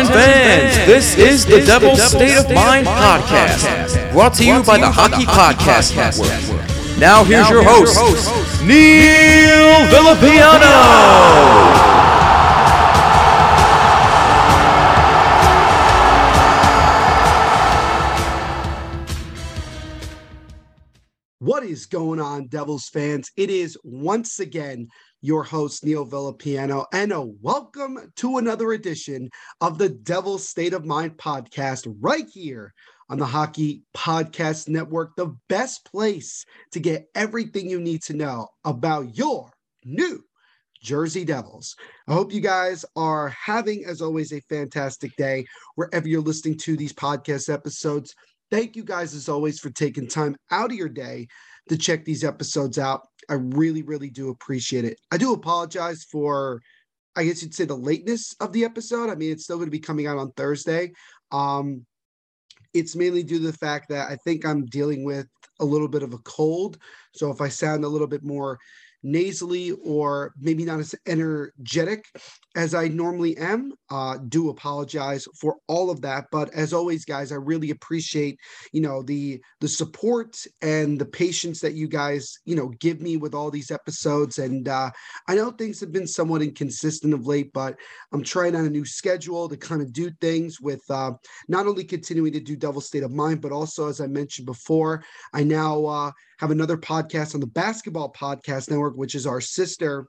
[0.00, 4.90] Attention fans, this is the Devil's State of Mind podcast, brought to you by the
[4.90, 6.98] Hockey Podcast Network.
[6.98, 7.98] Now here's your host,
[8.62, 10.70] Neil Villapiano.
[21.40, 23.30] What is going on, Devils fans?
[23.36, 24.88] It is once again
[25.22, 29.28] your host, Neil Villapiano, and a welcome to another edition
[29.60, 32.72] of the Devil's State of Mind podcast right here
[33.10, 38.48] on the Hockey Podcast Network, the best place to get everything you need to know
[38.64, 39.50] about your
[39.84, 40.24] new
[40.82, 41.76] Jersey Devils.
[42.08, 45.44] I hope you guys are having, as always, a fantastic day
[45.74, 48.14] wherever you're listening to these podcast episodes.
[48.50, 51.28] Thank you guys, as always, for taking time out of your day
[51.68, 53.02] to check these episodes out.
[53.28, 54.98] I really, really do appreciate it.
[55.10, 56.60] I do apologize for,
[57.16, 59.10] I guess you'd say, the lateness of the episode.
[59.10, 60.92] I mean, it's still going to be coming out on Thursday.
[61.30, 61.86] Um,
[62.74, 65.26] it's mainly due to the fact that I think I'm dealing with
[65.60, 66.78] a little bit of a cold.
[67.14, 68.58] So if I sound a little bit more
[69.02, 72.04] nasally or maybe not as energetic
[72.56, 73.72] as I normally am.
[73.90, 78.38] Uh, do apologize for all of that, but as always, guys, I really appreciate
[78.72, 83.16] you know the the support and the patience that you guys you know give me
[83.16, 84.38] with all these episodes.
[84.38, 84.90] And uh,
[85.28, 87.76] I know things have been somewhat inconsistent of late, but
[88.12, 91.12] I'm trying on a new schedule to kind of do things with uh,
[91.48, 95.02] not only continuing to do Devil State of Mind, but also as I mentioned before,
[95.32, 100.08] I now uh, have another podcast on the Basketball Podcast Network, which is our sister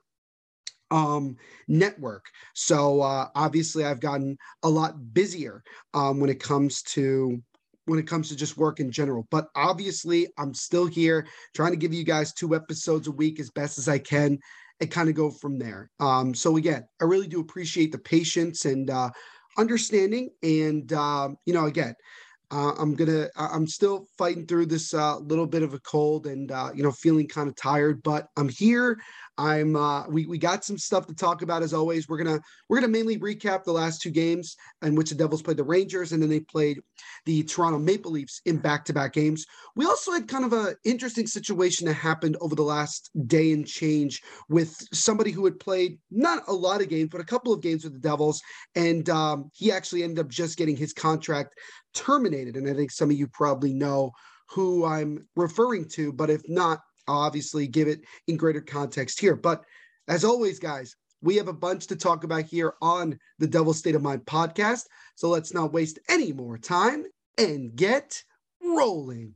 [0.90, 1.38] um
[1.70, 2.26] network.
[2.54, 7.42] So uh obviously i've gotten a lot busier um when it comes to
[7.86, 9.26] when it comes to just work in general.
[9.32, 13.50] But obviously i'm still here trying to give you guys two episodes a week as
[13.52, 14.38] best as i can
[14.82, 15.90] and kind of go from there.
[16.00, 19.12] Um so again i really do appreciate the patience and uh
[19.58, 21.96] understanding and um you know again
[22.52, 23.30] uh, I'm gonna.
[23.38, 26.92] I'm still fighting through this uh, little bit of a cold, and uh, you know,
[26.92, 28.04] feeling kind of tired.
[28.04, 29.00] But I'm here.
[29.38, 29.76] I'm.
[29.76, 32.08] Uh, we we got some stuff to talk about as always.
[32.08, 35.58] We're gonna we're gonna mainly recap the last two games in which the Devils played
[35.58, 36.82] the Rangers, and then they played
[37.26, 39.46] the Toronto Maple Leafs in back-to-back games.
[39.76, 43.66] We also had kind of an interesting situation that happened over the last day and
[43.66, 47.62] change with somebody who had played not a lot of games, but a couple of
[47.62, 48.42] games with the Devils,
[48.76, 51.56] and um, he actually ended up just getting his contract
[51.94, 52.56] terminated.
[52.56, 54.12] And I think some of you probably know
[54.50, 59.36] who I'm referring to, but if not, I'll obviously give it in greater context here.
[59.36, 59.64] But
[60.08, 63.96] as always, guys, we have a bunch to talk about here on the Devil State
[63.96, 64.86] of Mind podcast.
[65.16, 67.06] So let's not waste any more time
[67.38, 68.24] and get
[68.64, 69.36] rolling.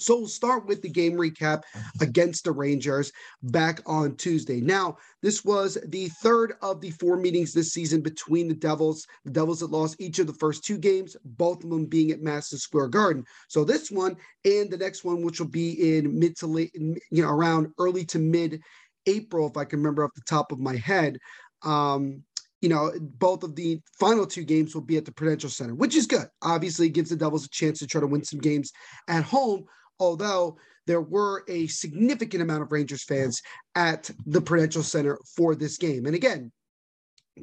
[0.00, 1.62] So we'll start with the game recap
[2.00, 3.12] against the Rangers
[3.42, 4.60] back on Tuesday.
[4.60, 9.06] Now, this was the third of the four meetings this season between the Devils.
[9.24, 12.22] The Devils had lost each of the first two games, both of them being at
[12.22, 13.24] Madison Square Garden.
[13.48, 17.22] So this one and the next one, which will be in mid to late, you
[17.22, 18.60] know, around early to mid
[19.06, 21.18] April, if I can remember off the top of my head.
[21.62, 22.22] Um,
[22.60, 25.96] you know, both of the final two games will be at the Prudential Center, which
[25.96, 26.26] is good.
[26.42, 28.72] Obviously, gives the Devils a chance to try to win some games
[29.08, 29.64] at home
[30.00, 30.56] although
[30.86, 33.40] there were a significant amount of Rangers fans
[33.74, 36.06] at the Prudential Center for this game.
[36.06, 36.50] And again,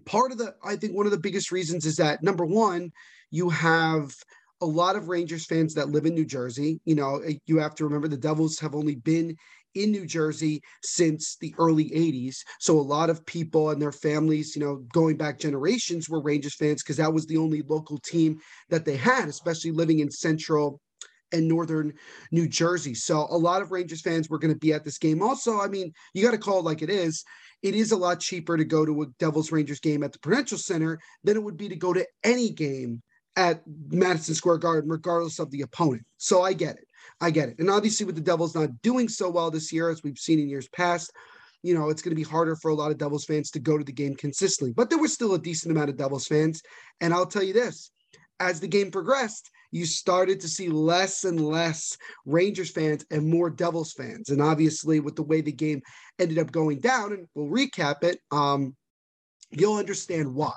[0.06, 2.92] part of the, I think one of the biggest reasons is that number one,
[3.32, 4.14] you have
[4.60, 6.82] a lot of Rangers fans that live in New Jersey.
[6.86, 9.38] You know, eh, you have to remember the Devils have only been
[9.76, 12.38] in New Jersey since the early 80s.
[12.60, 16.56] So a lot of people and their families, you know, going back generations were Rangers
[16.56, 18.40] fans because that was the only local team
[18.70, 20.82] that they had, especially living in central
[21.32, 21.94] and northern
[22.32, 22.94] New Jersey.
[22.94, 25.22] So a lot of Rangers fans were going to be at this game.
[25.22, 27.24] Also, I mean, you got to call it like it is.
[27.64, 30.58] It is a lot cheaper to go to a Devils Rangers game at the Prudential
[30.58, 33.02] Center than it would be to go to any game
[33.36, 36.06] at Madison Square Garden, regardless of the opponent.
[36.18, 36.88] So I get it.
[37.22, 37.60] I get it.
[37.60, 40.50] And obviously, with the Devils not doing so well this year, as we've seen in
[40.50, 41.12] years past,
[41.64, 43.78] you know, it's going to be harder for a lot of Devils fans to go
[43.78, 44.74] to the game consistently.
[44.74, 46.62] But there was still a decent amount of Devils fans.
[47.02, 47.92] And I'll tell you this
[48.40, 53.50] as the game progressed, you started to see less and less Rangers fans and more
[53.50, 54.30] Devils fans.
[54.30, 55.82] And obviously, with the way the game
[56.20, 58.76] ended up going down, and we'll recap it, um,
[59.52, 60.54] you'll understand why.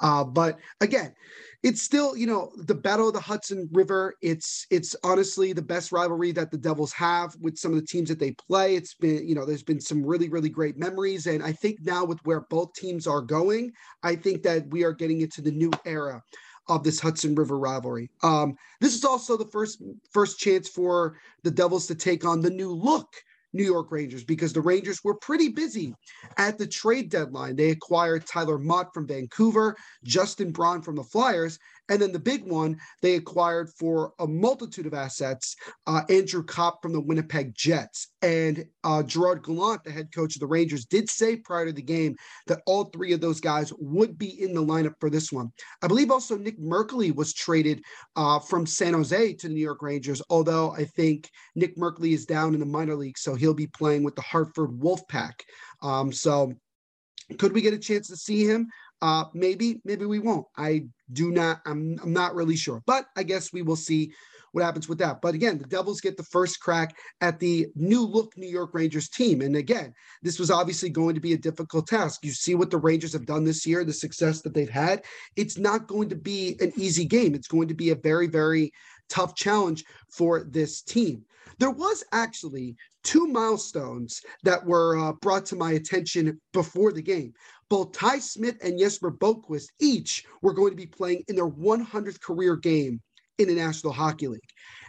[0.00, 1.14] Uh, but again,
[1.62, 4.14] it's still, you know, the battle of the Hudson River.
[4.22, 8.08] It's it's honestly the best rivalry that the Devils have with some of the teams
[8.08, 8.76] that they play.
[8.76, 11.26] It's been, you know, there's been some really, really great memories.
[11.26, 13.72] And I think now with where both teams are going,
[14.04, 16.22] I think that we are getting into the new era
[16.68, 18.10] of this Hudson River rivalry.
[18.22, 22.50] Um, this is also the first first chance for the Devils to take on the
[22.50, 23.14] new look
[23.52, 25.94] New York Rangers because the Rangers were pretty busy
[26.36, 27.56] at the trade deadline.
[27.56, 31.58] They acquired Tyler Motte from Vancouver, Justin Braun from the Flyers,
[31.88, 35.56] and then the big one they acquired for a multitude of assets
[35.86, 38.08] uh, Andrew Copp from the Winnipeg Jets.
[38.22, 41.82] And uh, Gerard Gallant, the head coach of the Rangers, did say prior to the
[41.82, 45.52] game that all three of those guys would be in the lineup for this one.
[45.82, 47.82] I believe also Nick Merkley was traded
[48.16, 52.26] uh, from San Jose to the New York Rangers, although I think Nick Merkley is
[52.26, 55.40] down in the minor league, so he'll be playing with the Hartford Wolfpack.
[55.82, 56.52] Um, so
[57.38, 58.68] could we get a chance to see him?
[59.00, 60.46] Uh, maybe, maybe we won't.
[60.56, 64.12] I do not, I'm, I'm not really sure, but I guess we will see
[64.52, 65.20] what happens with that.
[65.20, 69.08] But again, the Devils get the first crack at the new look New York Rangers
[69.08, 69.40] team.
[69.40, 69.92] And again,
[70.22, 72.24] this was obviously going to be a difficult task.
[72.24, 75.04] You see what the Rangers have done this year, the success that they've had.
[75.36, 77.34] It's not going to be an easy game.
[77.34, 78.72] It's going to be a very, very
[79.08, 81.24] tough challenge for this team.
[81.58, 82.76] There was actually
[83.08, 87.32] two milestones that were uh, brought to my attention before the game.
[87.70, 92.20] Both Ty Smith and Jesper Boqvist each were going to be playing in their 100th
[92.20, 93.00] career game
[93.38, 94.42] in the National Hockey League.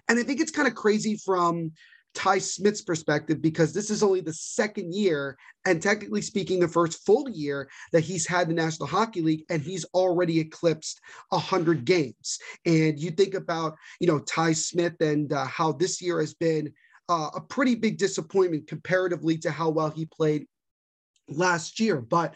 [0.09, 1.71] And I think it's kind of crazy from
[2.13, 7.05] Ty Smith's perspective because this is only the second year, and technically speaking, the first
[7.05, 10.99] full year that he's had the National Hockey League, and he's already eclipsed
[11.29, 12.37] 100 games.
[12.65, 16.73] And you think about, you know, Ty Smith and uh, how this year has been
[17.09, 20.45] uh, a pretty big disappointment comparatively to how well he played
[21.27, 21.99] last year.
[21.99, 22.35] But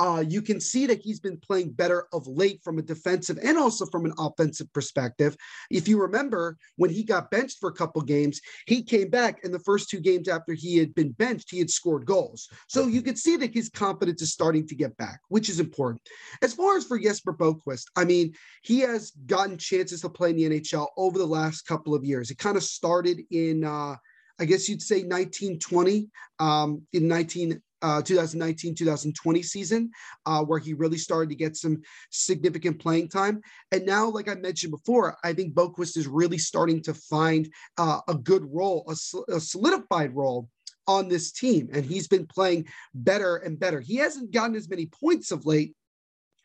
[0.00, 3.58] uh, you can see that he's been playing better of late from a defensive and
[3.58, 5.36] also from an offensive perspective.
[5.70, 9.50] If you remember, when he got benched for a couple games, he came back in
[9.50, 12.48] the first two games after he had been benched, he had scored goals.
[12.68, 16.02] So you can see that his confidence is starting to get back, which is important.
[16.42, 20.36] As far as for Jesper Boqvist, I mean, he has gotten chances to play in
[20.36, 22.30] the NHL over the last couple of years.
[22.30, 23.96] It kind of started in, uh,
[24.40, 26.08] I guess you'd say 1920,
[26.38, 29.90] um, in 19 uh, 2019 2020 season,
[30.26, 31.80] uh, where he really started to get some
[32.10, 33.40] significant playing time.
[33.72, 38.00] And now, like I mentioned before, I think Boqvist is really starting to find uh,
[38.08, 40.48] a good role, a, a solidified role
[40.86, 41.68] on this team.
[41.72, 43.80] And he's been playing better and better.
[43.80, 45.74] He hasn't gotten as many points of late,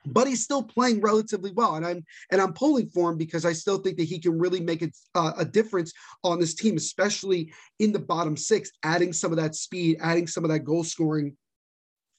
[0.05, 1.75] but he's still playing relatively well.
[1.75, 4.59] And i'm and i'm pulling for him because i still think that he can really
[4.59, 5.93] make it, uh, a difference
[6.23, 10.43] on this team especially in the bottom six adding some of that speed adding some
[10.43, 11.35] of that goal scoring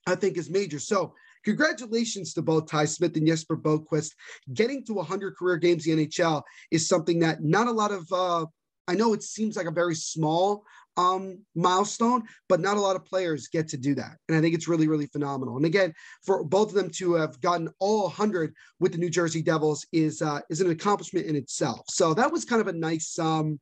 [0.06, 0.78] i think is major.
[0.78, 1.14] So
[1.44, 4.12] congratulations to both ty smith and jesper boqvist
[4.52, 8.10] getting to 100 career games in the nhl is something that not a lot of
[8.12, 8.46] uh,
[8.86, 10.64] I know it seems like a very small
[10.96, 14.16] um, milestone, but not a lot of players get to do that.
[14.28, 15.56] And I think it's really, really phenomenal.
[15.56, 15.92] And again,
[16.24, 20.22] for both of them to have gotten all 100 with the New Jersey Devils is
[20.22, 21.84] uh, is an accomplishment in itself.
[21.88, 23.58] So that was kind of a nice, um,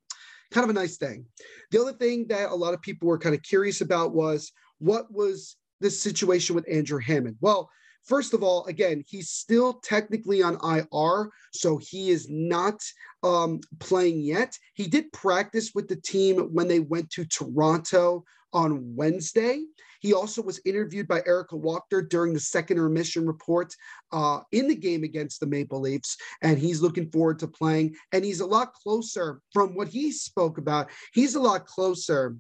[0.53, 1.25] kind of a nice thing.
[1.71, 5.13] The other thing that a lot of people were kind of curious about was what
[5.13, 7.37] was this situation with Andrew Hammond?
[7.41, 7.71] Well,
[8.05, 12.81] First of all, again, he's still technically on IR, so he is not
[13.23, 14.59] um, playing yet.
[14.75, 19.65] He did practice with the team when they went to Toronto on Wednesday.
[20.01, 23.73] He also was interviewed by Erica Walker during the second remission report
[24.11, 27.95] uh, in the game against the Maple Leafs, and he's looking forward to playing.
[28.11, 30.91] And he's a lot closer from what he spoke about.
[31.15, 32.37] He's a lot closer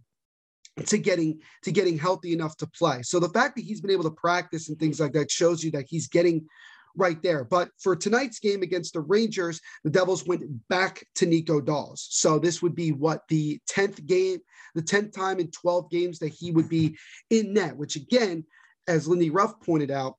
[0.86, 3.02] to getting to getting healthy enough to play.
[3.02, 5.70] So the fact that he's been able to practice and things like that shows you
[5.72, 6.46] that he's getting
[6.96, 7.44] right there.
[7.44, 12.06] But for tonight's game against the Rangers, the Devils went back to Nico Daws.
[12.10, 14.38] So this would be what the 10th game,
[14.74, 16.96] the 10th time in 12 games that he would be
[17.30, 18.44] in net, which again,
[18.88, 20.16] as Lindy Ruff pointed out,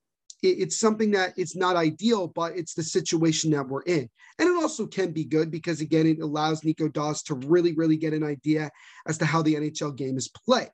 [0.52, 4.08] it's something that it's not ideal, but it's the situation that we're in.
[4.38, 7.96] And it also can be good because, again, it allows Nico Daws to really, really
[7.96, 8.70] get an idea
[9.06, 10.70] as to how the NHL game is played.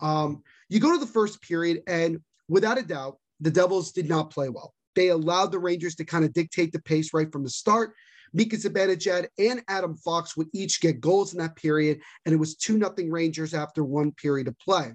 [0.00, 4.30] Um, you go to the first period, and without a doubt, the Devils did not
[4.30, 4.74] play well.
[4.94, 7.94] They allowed the Rangers to kind of dictate the pace right from the start.
[8.34, 12.56] Mika Zibanejad and Adam Fox would each get goals in that period, and it was
[12.56, 14.92] 2 nothing Rangers after one period of play.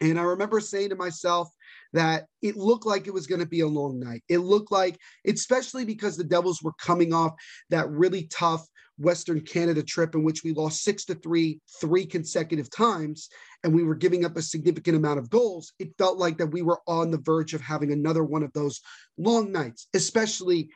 [0.00, 1.48] And I remember saying to myself
[1.92, 4.22] that it looked like it was going to be a long night.
[4.28, 7.34] It looked like, especially because the Devils were coming off
[7.70, 8.66] that really tough
[8.98, 13.28] Western Canada trip in which we lost six to three, three consecutive times,
[13.62, 15.72] and we were giving up a significant amount of goals.
[15.78, 18.80] It felt like that we were on the verge of having another one of those
[19.18, 20.70] long nights, especially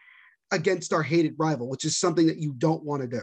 [0.50, 3.22] against our hated rival, which is something that you don't want to do.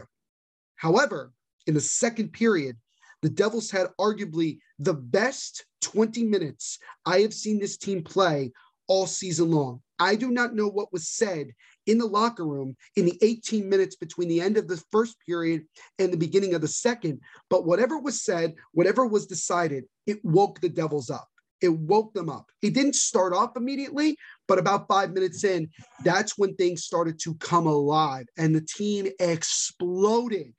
[0.76, 1.32] However,
[1.66, 2.76] in the second period,
[3.22, 8.52] the Devils had arguably the best 20 minutes I have seen this team play
[8.86, 9.82] all season long.
[9.98, 11.52] I do not know what was said
[11.86, 15.64] in the locker room in the 18 minutes between the end of the first period
[15.98, 17.20] and the beginning of the second,
[17.50, 21.28] but whatever was said, whatever was decided, it woke the Devils up.
[21.60, 22.46] It woke them up.
[22.62, 25.70] It didn't start off immediately, but about five minutes in,
[26.04, 30.52] that's when things started to come alive and the team exploded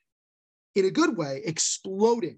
[0.75, 2.37] in a good way, exploded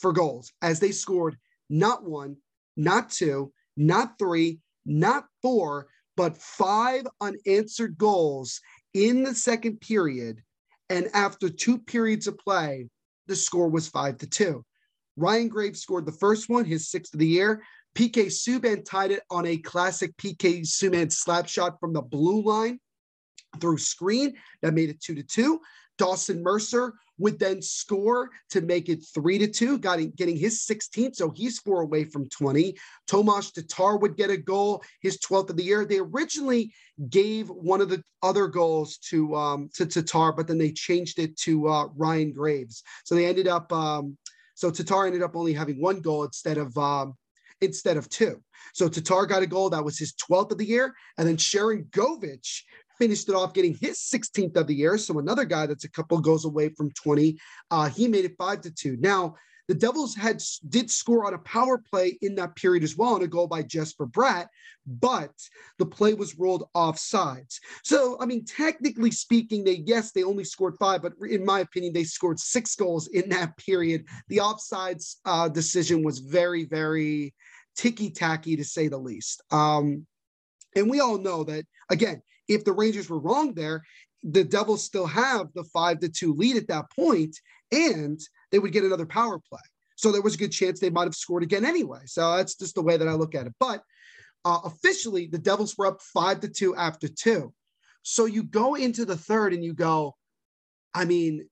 [0.00, 1.36] for goals as they scored
[1.68, 2.36] not one,
[2.76, 8.60] not two, not three, not four, but five unanswered goals
[8.94, 10.42] in the second period.
[10.88, 12.88] And after two periods of play,
[13.26, 14.64] the score was five to two.
[15.16, 17.62] Ryan Graves scored the first one, his sixth of the year.
[17.94, 22.78] PK Subban tied it on a classic PK Subban slap shot from the blue line
[23.60, 25.60] through screen that made it two to two.
[26.00, 31.16] Dawson Mercer would then score to make it three to two, got getting his 16th,
[31.16, 32.74] so he's four away from 20.
[33.06, 35.84] Tomas Tatar would get a goal, his 12th of the year.
[35.84, 36.72] They originally
[37.10, 41.36] gave one of the other goals to um, to Tatar, but then they changed it
[41.40, 42.82] to uh, Ryan Graves.
[43.04, 44.16] So they ended up, um,
[44.54, 47.12] so Tatar ended up only having one goal instead of um,
[47.60, 48.42] instead of two.
[48.72, 52.62] So Tatar got a goal that was his 12th of the year, and then Sharangovich
[53.00, 54.98] finished it off getting his 16th of the year.
[54.98, 57.38] So another guy that's a couple goes away from 20.
[57.70, 58.96] Uh, he made it five to two.
[59.00, 59.34] Now
[59.70, 63.22] the Devils had did score on a power play in that period as well, on
[63.22, 64.48] a goal by Jesper Bratt,
[64.84, 65.30] but
[65.78, 67.60] the play was ruled off sides.
[67.84, 71.92] So, I mean, technically speaking, they yes, they only scored five, but in my opinion,
[71.92, 74.06] they scored six goals in that period.
[74.26, 77.32] The offsides uh, decision was very, very
[77.76, 79.40] ticky tacky to say the least.
[79.52, 80.04] Um,
[80.74, 83.82] and we all know that again, if the Rangers were wrong there,
[84.22, 87.34] the Devils still have the five to two lead at that point,
[87.72, 89.60] and they would get another power play.
[89.96, 92.00] So there was a good chance they might have scored again anyway.
[92.06, 93.54] So that's just the way that I look at it.
[93.60, 93.82] But
[94.44, 97.52] uh, officially, the Devils were up five to two after two.
[98.02, 100.16] So you go into the third and you go,
[100.94, 101.46] I mean,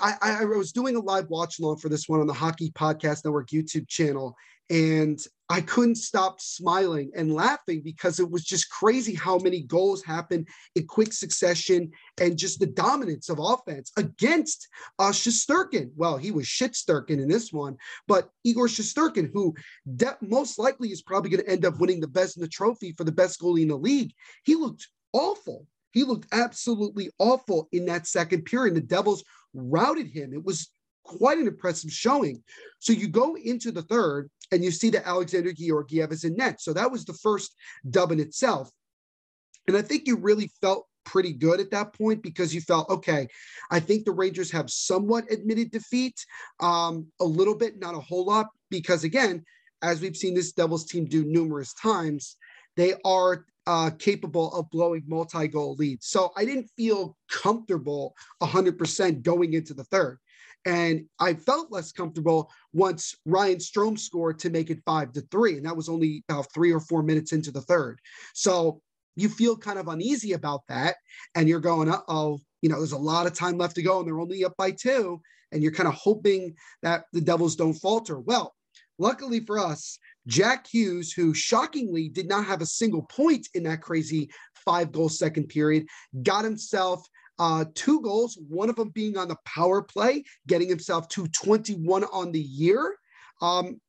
[0.00, 3.24] I, I was doing a live watch along for this one on the Hockey Podcast
[3.24, 4.36] Network YouTube channel,
[4.70, 5.18] and
[5.52, 10.48] I couldn't stop smiling and laughing because it was just crazy how many goals happened
[10.76, 14.66] in quick succession and just the dominance of offense against
[14.98, 15.90] uh, Shesterkin.
[15.94, 17.76] Well, he was Shitsturkin in this one,
[18.08, 19.54] but Igor Shesterkin, who
[19.94, 23.12] de- most likely is probably going to end up winning the Vezina trophy for the
[23.12, 25.66] best goalie in the league, he looked awful.
[25.92, 28.74] He looked absolutely awful in that second period.
[28.74, 30.32] The Devils routed him.
[30.32, 30.70] It was
[31.04, 32.42] quite an impressive showing.
[32.78, 36.60] So you go into the third and you see that Alexander Georgiev is in net.
[36.60, 37.54] So that was the first
[37.88, 38.70] dub in itself.
[39.68, 43.28] And I think you really felt pretty good at that point because you felt, okay,
[43.70, 46.24] I think the Rangers have somewhat admitted defeat,
[46.60, 49.44] um, a little bit, not a whole lot, because again,
[49.82, 52.36] as we've seen this Devils team do numerous times,
[52.76, 56.06] they are uh, capable of blowing multi goal leads.
[56.06, 60.18] So I didn't feel comfortable 100% going into the third.
[60.64, 65.56] And I felt less comfortable once Ryan Strome scored to make it five to three.
[65.56, 68.00] And that was only about three or four minutes into the third.
[68.34, 68.80] So
[69.16, 70.96] you feel kind of uneasy about that.
[71.34, 74.06] And you're going, oh, you know, there's a lot of time left to go and
[74.06, 75.20] they're only up by two.
[75.50, 78.18] And you're kind of hoping that the Devils don't falter.
[78.18, 78.54] Well,
[78.98, 83.82] luckily for us, Jack Hughes, who shockingly did not have a single point in that
[83.82, 84.30] crazy
[84.64, 85.86] five goal second period,
[86.22, 87.06] got himself
[87.42, 92.04] uh, two goals, one of them being on the power play, getting himself to 21
[92.04, 92.94] on the year.
[93.40, 93.80] Um,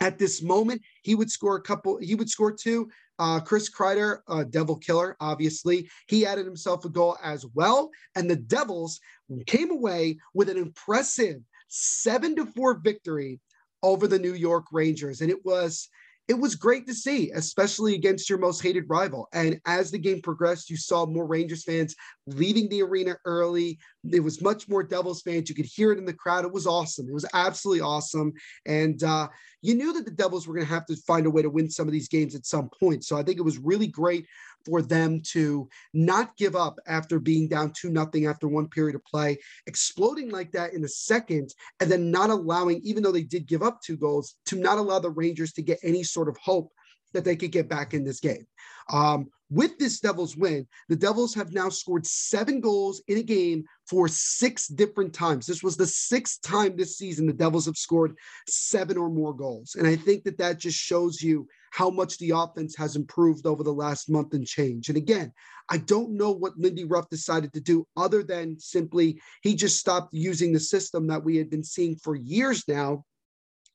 [0.00, 2.88] at this moment, he would score a couple, he would score two.
[3.18, 7.90] Uh, Chris Kreider, uh, Devil Killer, obviously, he added himself a goal as well.
[8.14, 9.00] And the Devils
[9.46, 13.40] came away with an impressive seven to four victory
[13.82, 15.22] over the New York Rangers.
[15.22, 15.88] And it was,
[16.28, 19.28] it was great to see, especially against your most hated rival.
[19.32, 21.94] And as the game progressed, you saw more Rangers fans
[22.26, 23.78] leaving the arena early.
[24.02, 25.48] There was much more Devils fans.
[25.48, 26.44] You could hear it in the crowd.
[26.44, 27.08] It was awesome.
[27.08, 28.32] It was absolutely awesome.
[28.66, 29.28] And uh,
[29.62, 31.70] you knew that the Devils were going to have to find a way to win
[31.70, 33.04] some of these games at some point.
[33.04, 34.26] So I think it was really great
[34.66, 39.04] for them to not give up after being down two nothing after one period of
[39.04, 43.46] play, exploding like that in a second, and then not allowing, even though they did
[43.46, 46.72] give up two goals, to not allow the Rangers to get any sort of hope
[47.16, 48.46] that they could get back in this game.
[48.90, 53.64] Um, with this Devils win, the Devils have now scored seven goals in a game
[53.88, 55.46] for six different times.
[55.46, 58.16] This was the sixth time this season the Devils have scored
[58.48, 59.76] seven or more goals.
[59.76, 63.62] And I think that that just shows you how much the offense has improved over
[63.62, 64.88] the last month and change.
[64.88, 65.32] And again,
[65.68, 70.12] I don't know what Lindy Ruff decided to do other than simply he just stopped
[70.12, 73.04] using the system that we had been seeing for years now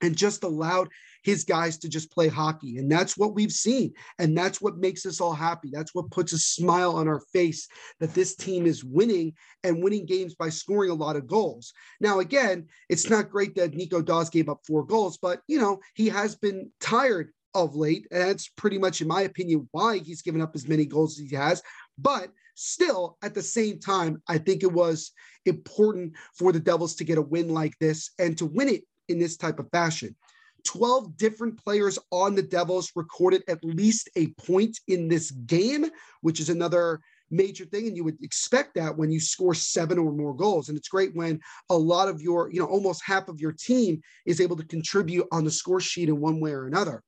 [0.01, 0.89] and just allowed
[1.22, 2.78] his guys to just play hockey.
[2.78, 3.94] And that's what we've seen.
[4.20, 5.70] And that's what makes us all happy.
[5.72, 7.68] That's what puts a smile on our face
[8.00, 11.74] that this team is winning and winning games by scoring a lot of goals.
[12.00, 15.80] Now, again, it's not great that Nico Daws gave up four goals, but, you know,
[15.96, 18.08] he has been tired of late.
[18.12, 21.30] And that's pretty much, in my opinion, why he's given up as many goals as
[21.30, 21.62] he has.
[21.98, 25.12] But still, at the same time, I think it was
[25.46, 29.20] important for the Devils to get a win like this and to win it in
[29.20, 30.16] this type of fashion.
[30.63, 35.86] 12 different players on the Devils recorded at least a point in this game,
[36.22, 37.00] which is another
[37.30, 37.88] major thing.
[37.88, 40.70] And you would expect that when you score seven or more goals.
[40.70, 41.39] And it's great when
[41.70, 45.27] a lot of your, you know, almost half of your team is able to contribute
[45.32, 47.03] on the score sheet in one way or another.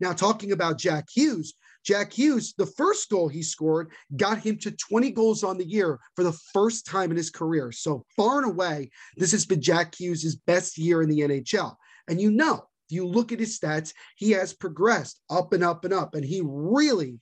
[0.00, 4.72] Now, talking about Jack Hughes, Jack Hughes, the first goal he scored got him to
[4.72, 7.70] 20 goals on the year for the first time in his career.
[7.70, 11.76] So far and away, this has been Jack Hughes' best year in the NHL.
[12.08, 15.84] And you know, if you look at his stats, he has progressed up and up
[15.84, 16.14] and up.
[16.14, 17.18] And he really,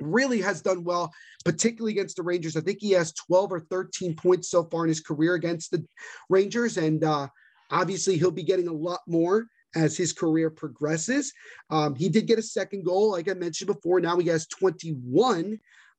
[0.00, 1.12] really has done well,
[1.44, 2.56] particularly against the Rangers.
[2.56, 5.84] I think he has 12 or 13 points so far in his career against the
[6.28, 6.76] Rangers.
[6.78, 7.28] And uh,
[7.70, 11.32] obviously, he'll be getting a lot more as his career progresses.
[11.70, 14.00] Um, he did get a second goal, like I mentioned before.
[14.00, 15.58] Now he has 21.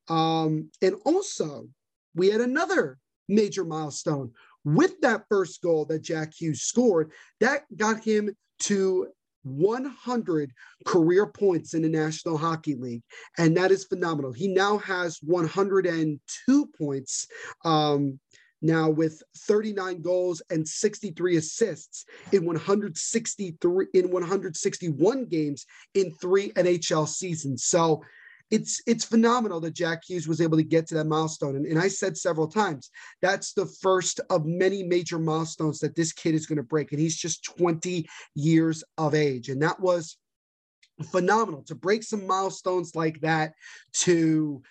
[0.09, 1.67] Um, and also,
[2.15, 4.31] we had another major milestone
[4.65, 7.11] with that first goal that Jack Hughes scored.
[7.39, 9.07] That got him to
[9.43, 10.51] 100
[10.85, 13.03] career points in the National Hockey League,
[13.37, 14.31] and that is phenomenal.
[14.31, 17.27] He now has 102 points.
[17.65, 18.19] Um,
[18.63, 27.07] now with 39 goals and 63 assists in 163 in 161 games in three NHL
[27.07, 27.65] seasons.
[27.65, 28.01] So
[28.53, 31.55] it's it's phenomenal that Jack Hughes was able to get to that milestone.
[31.55, 36.13] And, and I said several times, that's the first of many major milestones that this
[36.13, 36.91] kid is going to break.
[36.91, 39.49] And he's just 20 years of age.
[39.49, 40.17] And that was
[41.11, 43.53] phenomenal to break some milestones like that
[43.93, 44.61] to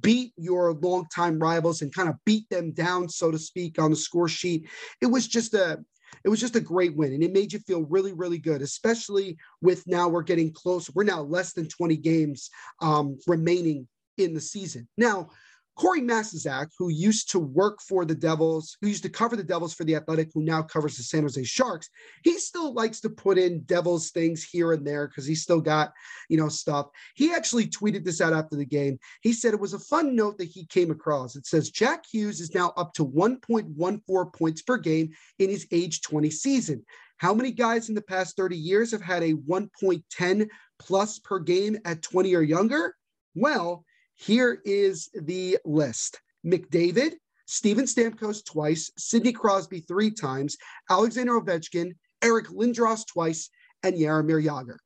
[0.00, 3.96] beat your longtime rivals and kind of beat them down, so to speak, on the
[3.96, 4.68] score sheet.
[5.00, 5.84] It was just a
[6.24, 9.36] it was just a great win and it made you feel really really good especially
[9.60, 13.86] with now we're getting close we're now less than 20 games um, remaining
[14.18, 14.88] in the season.
[14.96, 15.30] Now
[15.76, 19.72] Corey Masisak, who used to work for the Devils, who used to cover the Devils
[19.72, 21.88] for the Athletic, who now covers the San Jose Sharks,
[22.24, 25.92] he still likes to put in Devils things here and there because he's still got,
[26.28, 26.88] you know, stuff.
[27.14, 28.98] He actually tweeted this out after the game.
[29.22, 31.36] He said it was a fun note that he came across.
[31.36, 36.02] It says Jack Hughes is now up to 1.14 points per game in his age
[36.02, 36.84] 20 season.
[37.16, 41.78] How many guys in the past 30 years have had a 1.10 plus per game
[41.84, 42.96] at 20 or younger?
[43.34, 43.84] Well,
[44.22, 47.14] here is the list McDavid,
[47.46, 50.56] Steven Stamkos twice, Sidney Crosby three times,
[50.88, 53.50] Alexander Ovechkin, Eric Lindros twice,
[53.82, 54.76] and Jaromir Jagr.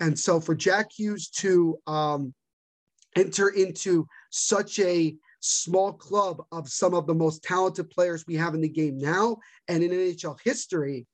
[0.00, 2.34] And so for Jack Hughes to um,
[3.16, 8.54] enter into such a small club of some of the most talented players we have
[8.54, 9.36] in the game now
[9.68, 11.06] and in NHL history,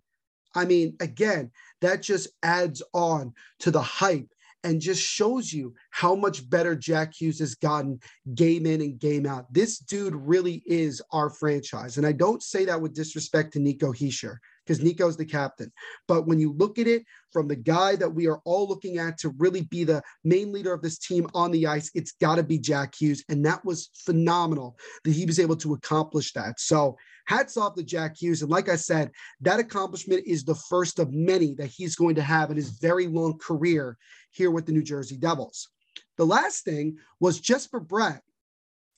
[0.55, 4.29] I mean, again, that just adds on to the hype
[4.65, 8.01] and just shows you how much better Jack Hughes has gotten
[8.35, 9.53] game in and game out.
[9.53, 11.97] This dude really is our franchise.
[11.97, 15.73] And I don't say that with disrespect to Nico Hischier because Nico's the captain.
[16.07, 19.19] But when you look at it from the guy that we are all looking at
[19.19, 22.43] to really be the main leader of this team on the ice, it's got to
[22.43, 23.25] be Jack Hughes.
[23.29, 26.61] And that was phenomenal that he was able to accomplish that.
[26.61, 26.97] So
[27.27, 28.43] hats off to Jack Hughes.
[28.43, 32.23] And like I said, that accomplishment is the first of many that he's going to
[32.23, 33.97] have in his very long career
[34.31, 35.69] here with the New Jersey Devils.
[36.17, 38.21] The last thing was Jesper Bratt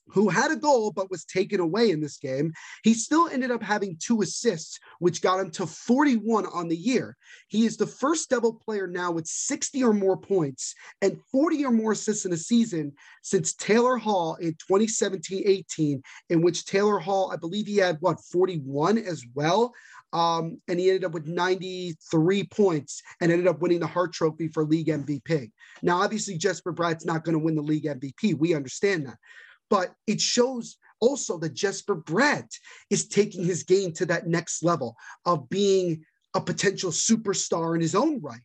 [0.08, 2.52] who had a goal but was taken away in this game.
[2.82, 7.16] He still ended up having two assists, which got him to 41 on the year.
[7.48, 11.70] He is the first double player now with 60 or more points and 40 or
[11.70, 17.30] more assists in a season since Taylor Hall in 2017 18, in which Taylor Hall,
[17.32, 19.72] I believe he had what, 41 as well.
[20.12, 24.48] Um, and he ended up with 93 points and ended up winning the Hart Trophy
[24.48, 25.50] for league MVP.
[25.82, 28.34] Now, obviously, Jesper Bratt's not going to win the league MVP.
[28.34, 29.16] We understand that
[29.72, 32.50] but it shows also that Jesper Bratt
[32.90, 36.04] is taking his game to that next level of being
[36.34, 38.40] a potential superstar in his own right.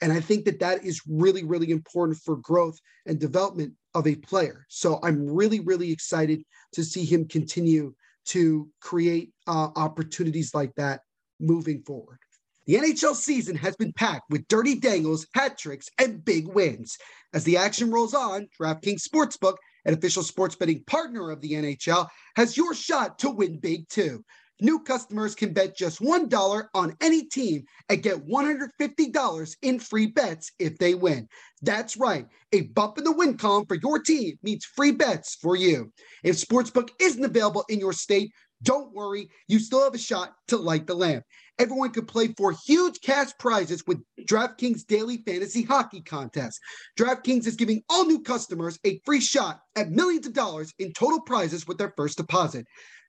[0.00, 4.16] And I think that that is really, really important for growth and development of a
[4.16, 4.66] player.
[4.68, 6.42] So I'm really, really excited
[6.72, 7.94] to see him continue
[8.26, 11.02] to create uh, opportunities like that
[11.38, 12.18] moving forward.
[12.66, 16.98] The NHL season has been packed with dirty dangles, hat tricks, and big wins.
[17.32, 22.08] As the action rolls on, DraftKings Sportsbook an official sports betting partner of the NHL,
[22.36, 24.24] has your shot to win big too.
[24.60, 30.52] New customers can bet just $1 on any team and get $150 in free bets
[30.60, 31.28] if they win.
[31.62, 32.26] That's right.
[32.52, 35.92] A bump in the win column for your team means free bets for you.
[36.22, 40.56] If Sportsbook isn't available in your state, don't worry, you still have a shot to
[40.56, 41.24] light the lamp.
[41.62, 46.58] Everyone can play for huge cash prizes with DraftKings Daily Fantasy Hockey Contest.
[46.98, 51.20] DraftKings is giving all new customers a free shot at millions of dollars in total
[51.20, 52.66] prizes with their first deposit.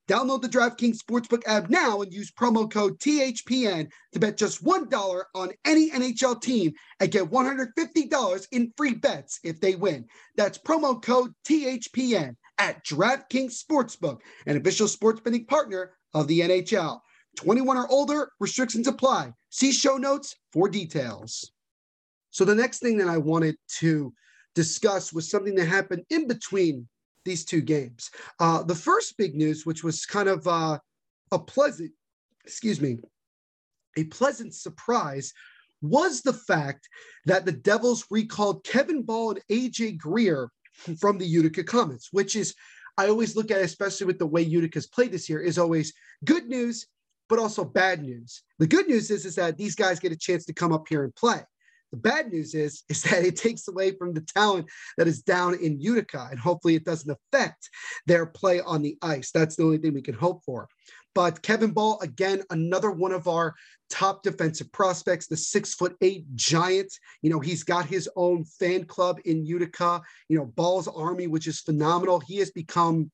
[0.07, 5.23] Download the DraftKings Sportsbook app now and use promo code THPN to bet just $1
[5.33, 10.05] on any NHL team and get $150 in free bets if they win.
[10.37, 16.99] That's promo code THPN at DraftKings Sportsbook, an official sports betting partner of the NHL.
[17.37, 19.31] 21 or older, restrictions apply.
[19.49, 21.51] See show notes for details.
[22.31, 24.13] So, the next thing that I wanted to
[24.55, 26.87] discuss was something that happened in between
[27.25, 28.09] these two games.
[28.39, 30.77] Uh, the first big news, which was kind of uh,
[31.31, 31.91] a pleasant,
[32.43, 32.97] excuse me,
[33.97, 35.33] a pleasant surprise,
[35.81, 36.87] was the fact
[37.25, 40.49] that the Devils recalled Kevin Bahl and AJ Greer
[40.99, 42.55] from the Utica Comets, which is
[42.97, 45.93] I always look at, especially with the way Utica's played this year, is always
[46.25, 46.87] good news,
[47.29, 48.43] but also bad news.
[48.59, 51.03] The good news is, is that these guys get a chance to come up here
[51.03, 51.41] and play.
[51.91, 55.53] The bad news is, is that it takes away from the talent that is down
[55.55, 57.69] in Utica, and hopefully it doesn't affect
[58.07, 59.31] their play on the ice.
[59.31, 60.67] That's the only thing we can hope for.
[61.15, 63.53] But Kevin Bahl, again, another one of our
[63.91, 66.91] top defensive prospects, the six foot eight giant.
[67.21, 71.45] You know, he's got his own fan club in Utica, you know, Bahl's Army, which
[71.45, 72.19] is phenomenal.
[72.19, 73.11] He has become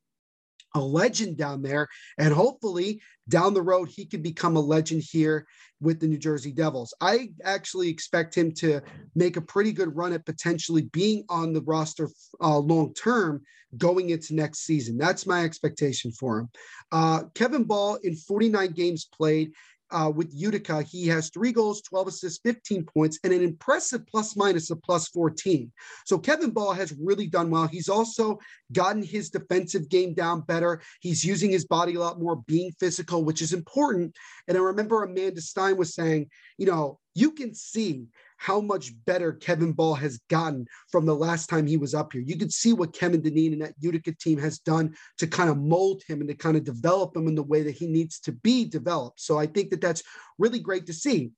[0.75, 1.87] a legend down there.
[2.17, 5.45] And hopefully down the road, he can become a legend here
[5.81, 6.93] with the New Jersey Devils.
[7.01, 8.81] I actually expect him to
[9.15, 12.09] make a pretty good run at potentially being on the roster
[12.41, 13.41] uh, long term
[13.77, 14.97] going into next season.
[14.97, 16.49] That's my expectation for him.
[16.91, 19.53] Uh, Kevin Bahl, in 49 games played
[19.91, 24.35] uh, with Utica, he has three goals, 12 assists, 15 points, and an impressive plus
[24.35, 25.71] minus of plus 14.
[26.05, 27.67] So Kevin Bahl has really done well.
[27.67, 28.39] He's also
[28.71, 30.81] gotten his defensive game down better.
[30.99, 34.15] He's using his body a lot more, being physical, which is important.
[34.47, 38.05] And I remember Amanda Stein was saying, you know, you can see
[38.39, 42.21] how much better Kevin Bahl has gotten from the last time he was up here.
[42.21, 45.57] You can see what Kevin Dineen and that Utica team has done to kind of
[45.57, 48.31] mold him and to kind of develop him in the way that he needs to
[48.31, 49.19] be developed.
[49.19, 50.03] So I think that that's
[50.37, 51.31] really great to see.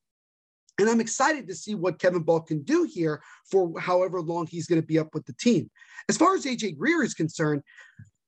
[0.78, 4.68] And I'm excited to see what Kevin Bahl can do here for however long he's
[4.68, 5.72] going to be up with the team.
[6.08, 7.64] As far as AJ Greer is concerned,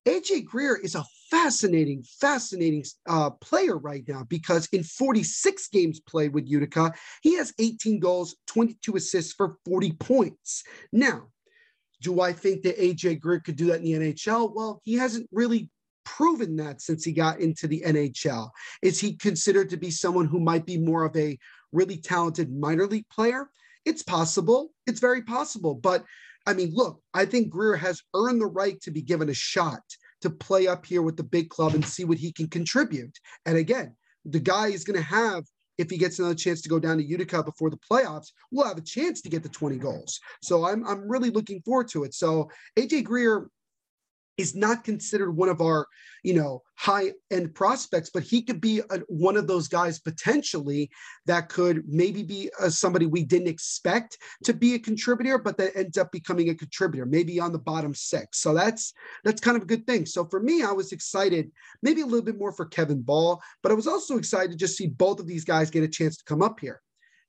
[0.04, 6.32] AJ Greer is a fascinating, fascinating uh, player right now because in 46 games played
[6.32, 10.62] with Utica, he has 18 goals, 22 assists for 40 points.
[10.92, 11.24] Now,
[12.00, 14.54] do I think that AJ Greer could do that in the NHL?
[14.54, 15.70] Well, he hasn't really
[16.04, 18.50] proven that since he got into the NHL.
[18.80, 21.36] Is he considered to be someone who might be more of a
[21.72, 23.50] really talented minor league player?
[23.84, 24.70] It's possible.
[24.86, 25.74] It's very possible.
[25.74, 26.04] But
[26.46, 29.82] I mean, look, I think Greer has earned the right to be given a shot
[30.24, 33.16] to play up here with the big club and see what he can contribute.
[33.46, 35.44] And again, the guy is going to have,
[35.76, 38.78] if he gets another chance to go down to Utica before the playoffs, we'll have
[38.78, 40.18] a chance to get the 20 goals.
[40.42, 42.14] So I'm, I'm really looking forward to it.
[42.14, 43.48] So AJ Greer,
[44.36, 45.86] is not considered one of our,
[46.22, 50.90] you know, high end prospects, but he could be a, one of those guys potentially
[51.26, 55.76] that could maybe be uh, somebody we didn't expect to be a contributor, but that
[55.76, 58.40] ends up becoming a contributor, maybe on the bottom six.
[58.40, 58.92] So that's
[59.24, 60.06] that's kind of a good thing.
[60.06, 61.50] So for me, I was excited,
[61.82, 64.76] maybe a little bit more for Kevin Bahl, but I was also excited to just
[64.76, 66.80] see both of these guys get a chance to come up here.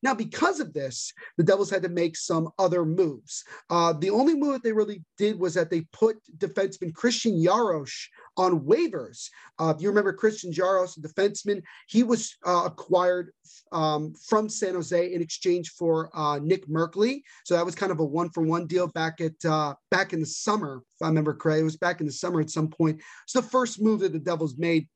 [0.05, 3.43] Now, because of this, the Devils had to make some other moves.
[3.71, 7.91] Uh, the only move that they really did was that they put defenseman Christian Jaros
[8.37, 9.29] on waivers.
[9.59, 13.31] Uh, if you remember Christian Jaros, a defenseman, he was uh, acquired
[13.71, 17.23] um, from San Jose in exchange for uh, Nick Merkley.
[17.43, 20.19] So that was kind of a one for one deal back at uh, back in
[20.19, 21.61] the summer, if I remember correctly.
[21.61, 23.01] It was back in the summer at some point.
[23.23, 24.87] It's the first move that the Devils made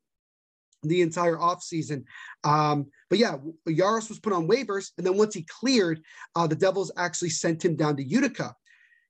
[0.82, 2.04] the entire offseason.
[2.44, 3.36] Um, but yeah,
[3.68, 4.92] Jaros was put on waivers.
[4.96, 6.00] And then once he cleared,
[6.36, 8.54] uh, the Devils actually sent him down to Utica.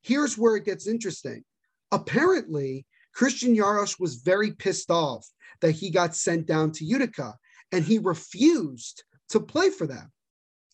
[0.03, 1.45] Here's where it gets interesting.
[1.93, 5.29] Apparently, Christian Yaros was very pissed off
[5.61, 7.35] that he got sent down to Utica
[7.73, 10.11] and he refused to play for them.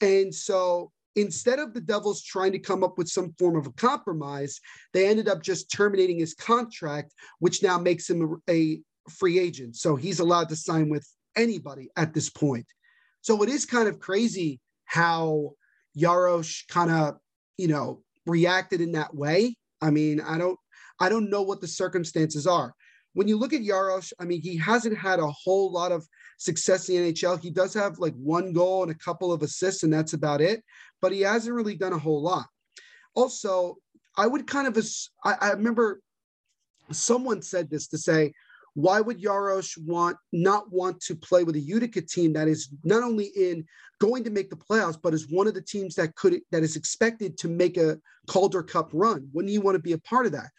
[0.00, 3.72] And so instead of the Devils trying to come up with some form of a
[3.72, 4.60] compromise,
[4.92, 9.76] they ended up just terminating his contract, which now makes him a, a free agent.
[9.76, 12.66] So he's allowed to sign with anybody at this point.
[13.26, 15.54] So it is kind of crazy how
[15.98, 17.16] Yarosh kind of,
[17.58, 19.56] you know, reacted in that way.
[19.82, 20.56] I mean, I don't
[21.00, 22.72] I don't know what the circumstances are.
[23.14, 26.06] When you look at Yarosh, I mean, he hasn't had a whole lot of
[26.38, 27.42] success in the NHL.
[27.42, 30.62] He does have like one goal and a couple of assists, and that's about it.
[31.02, 32.46] But he hasn't really done a whole lot.
[33.16, 33.78] Also,
[34.16, 34.78] I would kind of,
[35.24, 36.00] I, I remember
[36.92, 38.34] someone said this to say,
[38.76, 43.02] why would Yarosh want not want to play with a Utica team that is not
[43.02, 43.64] only in
[44.00, 46.76] going to make the playoffs, but is one of the teams that could that is
[46.76, 49.30] expected to make a Calder Cup run?
[49.32, 50.50] Wouldn't you want to be a part of that?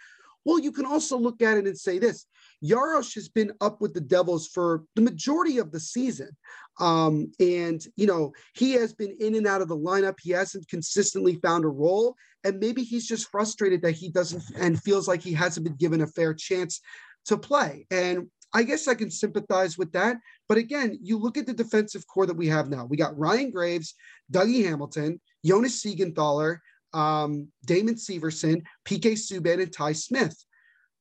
[0.46, 2.26] Well, you can also look at it and say this:
[2.66, 6.30] Yarosh has been up with the Devils for the majority of the season.
[6.80, 10.16] Um, and, you know, he has been in and out of the lineup.
[10.22, 12.16] He hasn't consistently found a role.
[12.44, 16.02] And maybe he's just frustrated that he doesn't and feels like he hasn't been given
[16.02, 16.82] a fair chance
[17.28, 17.86] to play.
[17.92, 20.18] And I guess I can sympathize with that.
[20.48, 22.86] But again, you look at the defensive core that we have now.
[22.86, 23.94] We got Ryan Graves,
[24.32, 26.60] Dougie Hamilton, Jonas Siegenthaler,
[26.94, 30.36] um, Damon Severson, PK Subban, and Ty Smith.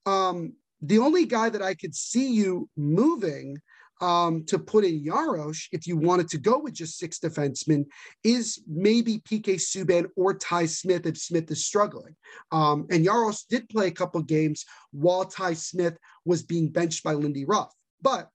[0.05, 3.57] Um, the only guy that I could see you moving
[4.01, 7.87] um, to put in Yarosh, if you wanted to go with just six defensemen,
[8.25, 12.15] is maybe PK Subban or Ty Smith if Smith is struggling.
[12.53, 17.15] Um, and Yarosh did play a couple games while Ty Smith was being benched by
[17.15, 17.73] Lindy Ruff.
[18.03, 18.29] But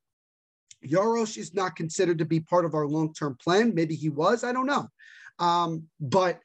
[0.86, 3.76] Yarosh is not considered to be part of our long term plan.
[3.76, 4.88] Maybe he was, I don't know.
[5.40, 6.40] Um, but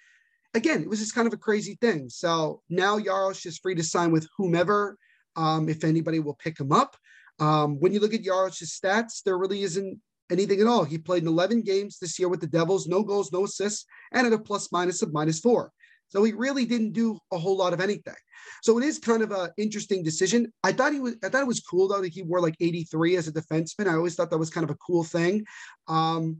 [0.54, 2.08] again, it was just kind of a crazy thing.
[2.08, 4.98] So now Yarosh is free to sign with whomever,
[5.36, 6.96] um, if anybody will pick him up.
[7.38, 10.84] Um, when you look at Jaros's stats, there really isn't anything at all.
[10.84, 14.26] He played in 11 games this year with the Devils, no goals, no assists, and
[14.26, 15.70] at a plus minus of minus four.
[16.08, 18.14] So he really didn't do a whole lot of anything.
[18.62, 20.52] So it is kind of an interesting decision.
[20.62, 21.16] I thought he was.
[21.24, 23.88] I thought it was cool though that he wore like 83 as a defenseman.
[23.88, 25.44] I always thought that was kind of a cool thing.
[25.88, 26.38] Um,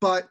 [0.00, 0.28] but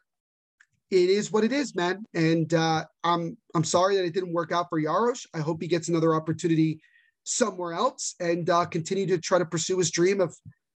[0.90, 2.04] it is what it is, man.
[2.14, 5.26] And uh, I'm I'm sorry that it didn't work out for Jaros.
[5.34, 6.80] I hope he gets another opportunity
[7.26, 10.34] somewhere else and uh, continue to try to pursue his dream of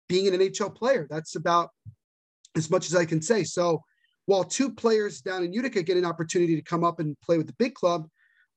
[0.09, 1.07] being an NHL player.
[1.09, 1.71] That's about
[2.57, 3.45] as much as I can say.
[3.45, 3.83] So
[4.27, 7.47] while two players down in Utica get an opportunity to come up and play with
[7.47, 8.09] the big club,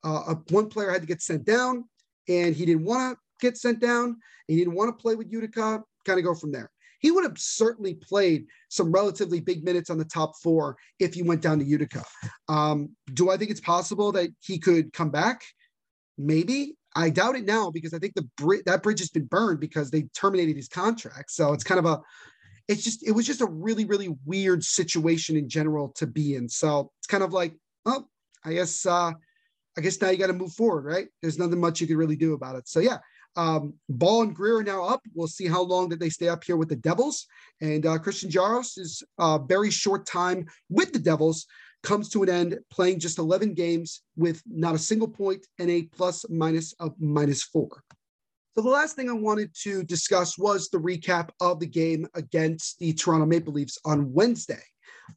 [0.03, 1.86] uh, one player had to get sent down
[2.27, 4.17] and he didn't want to get sent down.
[4.47, 6.71] He didn't want to play with Utica, kind of go from there.
[6.99, 11.21] He would have certainly played some relatively big minutes on the top four if he
[11.21, 12.03] went down to Utica.
[12.49, 15.43] Um, do I think it's possible that he could come back?
[16.17, 16.75] Maybe.
[16.95, 19.89] I doubt it now because I think the bri- that bridge has been burned because
[19.89, 21.32] they terminated his contract.
[21.32, 22.01] So it's kind of a,
[22.67, 26.47] it's just it was just a really really weird situation in general to be in.
[26.47, 28.06] So it's kind of like, oh,
[28.45, 29.12] I guess uh,
[29.77, 31.08] I guess now you got to move forward, right?
[31.21, 32.67] There's nothing much you can really do about it.
[32.67, 32.97] So yeah,
[33.36, 35.01] um, Bahl and Greer are now up.
[35.15, 37.25] We'll see how long that they stay up here with the Devils.
[37.62, 41.47] And uh, Christian Jaros is a uh, very short time with the Devils
[41.83, 45.83] comes to an end playing just 11 games with not a single point and a
[45.83, 47.83] plus minus of minus four.
[48.55, 52.79] So the last thing I wanted to discuss was the recap of the game against
[52.79, 54.61] the Toronto Maple Leafs on Wednesday.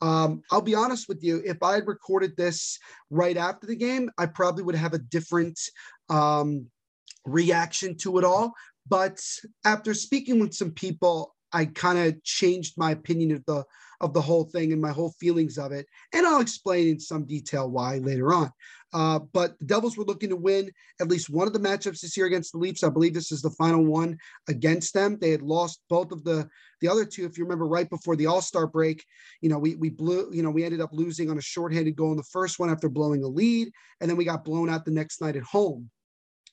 [0.01, 2.79] Um, I'll be honest with you, if I had recorded this
[3.11, 5.61] right after the game, I probably would have a different
[6.09, 6.67] um,
[7.25, 8.55] reaction to it all.
[8.89, 9.21] But
[9.65, 13.65] after speaking with some people, I kind of changed my opinion of the
[14.03, 15.87] of the whole thing and my whole feelings of it.
[16.13, 18.51] And I'll explain in some detail why later on.
[18.93, 22.15] Uh, but the Devils were looking to win at least one of the matchups this
[22.15, 22.85] year against the Leafs.
[22.85, 25.17] I believe this is the final one against them.
[25.19, 26.47] They had lost both of the
[26.83, 27.25] the other two.
[27.25, 29.03] If you remember, right before the All Star break,
[29.41, 30.31] you know we we blew.
[30.33, 32.91] You know we ended up losing on a shorthanded goal in the first one after
[32.91, 35.91] blowing a lead, and then we got blown out the next night at home.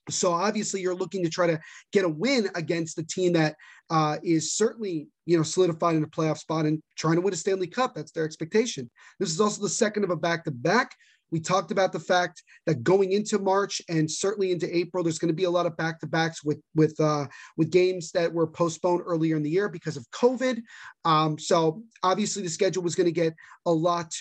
[0.09, 1.59] So obviously, you're looking to try to
[1.91, 3.55] get a win against a team that
[3.89, 7.37] uh, is certainly, you know, solidified in a playoff spot and trying to win a
[7.37, 7.95] Stanley Cup.
[7.95, 8.89] That's their expectation.
[9.19, 10.93] This is also the second of a back-to-back.
[11.31, 15.29] We talked about the fact that going into March and certainly into April, there's going
[15.29, 17.25] to be a lot of back-to-backs with with uh,
[17.57, 20.61] with games that were postponed earlier in the year because of COVID.
[21.05, 23.33] Um, so obviously, the schedule was going to get
[23.65, 24.13] a lot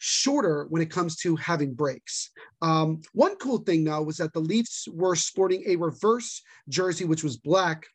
[0.00, 2.30] shorter when it comes to having breaks.
[2.62, 7.22] Um, one cool thing though was that the Leafs were sporting a reverse jersey, which
[7.22, 7.86] was black.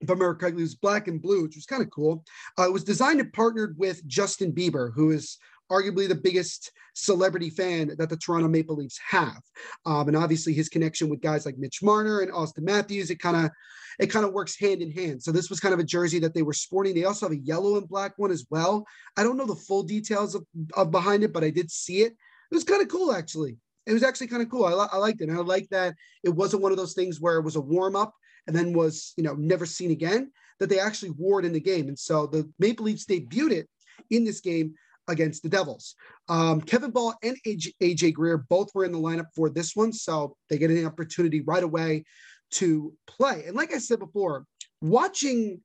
[0.00, 0.14] If I
[0.54, 2.24] it was black and blue, which was kind of cool.
[2.58, 5.36] Uh, it was designed and partnered with Justin Bieber, who is
[5.70, 9.40] arguably the biggest celebrity fan that the Toronto Maple Leafs have.
[9.86, 13.36] Um, and obviously his connection with guys like Mitch Marner and Auston Matthews, it kind
[13.36, 13.50] of
[13.98, 15.22] it kind of works hand in hand.
[15.22, 16.94] So this was kind of a jersey that they were sporting.
[16.94, 18.86] They also have a yellow and black one as well.
[19.16, 22.12] I don't know the full details of, of behind it, but I did see it.
[22.12, 23.58] It was kind of cool actually.
[23.86, 24.64] It was actually kind of cool.
[24.64, 25.28] I, I liked it.
[25.28, 27.96] And I like that it wasn't one of those things where it was a warm
[27.96, 28.14] up
[28.46, 31.60] and then was, you know, never seen again, that they actually wore it in the
[31.60, 31.88] game.
[31.88, 33.68] And so the Maple Leafs debuted it
[34.10, 34.74] in this game
[35.10, 35.94] against the Devils.
[36.28, 39.92] Um, Kevin Bahl and AJ, AJ Greer both were in the lineup for this one.
[39.92, 42.04] So they get an opportunity right away
[42.52, 43.44] to play.
[43.46, 44.44] And like I said before,
[44.80, 45.60] watching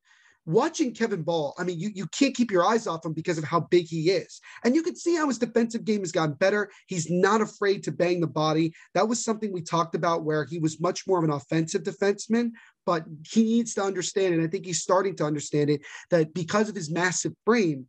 [0.46, 3.44] watching Kevin Bahl, I mean, you, you can't keep your eyes off him because of
[3.44, 4.40] how big he is.
[4.64, 6.70] And you can see how his defensive game has gotten better.
[6.88, 8.74] He's not afraid to bang the body.
[8.94, 12.52] That was something we talked about where he was much more of an offensive defenseman,
[12.86, 15.82] but he needs to understand, and I think he's starting to understand it,
[16.12, 17.88] that because of his massive frame,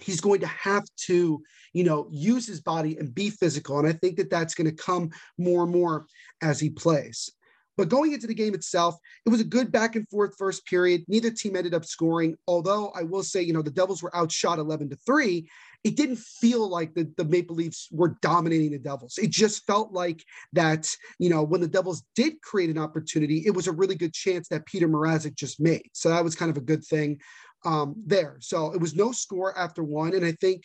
[0.00, 3.92] he's going to have to you know use his body and be physical and i
[3.92, 6.06] think that that's going to come more and more
[6.42, 7.30] as he plays
[7.76, 11.04] but going into the game itself, it was a good back and forth first period.
[11.08, 12.36] Neither team ended up scoring.
[12.46, 15.48] Although I will say, you know, the Devils were outshot 11 to 3.
[15.82, 19.18] It didn't feel like the, the Maple Leafs were dominating the Devils.
[19.18, 23.54] It just felt like that, you know, when the Devils did create an opportunity, it
[23.54, 25.90] was a really good chance that Peter Mrazek just made.
[25.92, 27.18] So that was kind of a good thing
[27.64, 28.36] um, there.
[28.40, 30.14] So it was no score after one.
[30.14, 30.64] And I think